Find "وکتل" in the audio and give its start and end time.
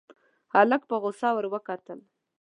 1.53-1.99